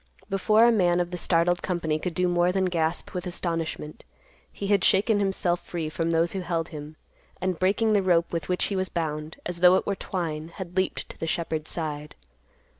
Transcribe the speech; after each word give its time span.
Before 0.31 0.63
a 0.65 0.71
man 0.71 0.99
of 0.99 1.11
the 1.11 1.15
startled 1.17 1.61
company 1.61 1.99
could 1.99 2.15
do 2.15 2.27
more 2.27 2.51
than 2.51 2.65
gasp 2.65 3.13
with 3.13 3.27
astonishment, 3.27 4.03
he 4.51 4.65
had 4.65 4.83
shaken 4.83 5.19
himself 5.19 5.59
free 5.63 5.89
from 5.89 6.09
those 6.09 6.31
who 6.31 6.39
held 6.39 6.69
him, 6.69 6.95
and, 7.39 7.59
breaking 7.59 7.93
the 7.93 8.01
rope 8.01 8.33
with 8.33 8.49
which 8.49 8.63
he 8.63 8.75
was 8.75 8.89
bound, 8.89 9.37
as 9.45 9.59
though 9.59 9.75
it 9.75 9.85
were 9.85 9.93
twine, 9.93 10.47
had 10.55 10.75
leaped 10.75 11.07
to 11.09 11.19
the 11.19 11.27
shepherd's 11.27 11.69
side. 11.69 12.15